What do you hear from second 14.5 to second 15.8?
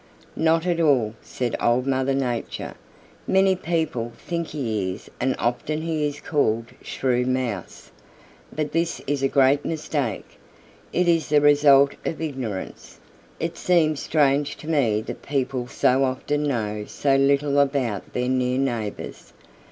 to me that people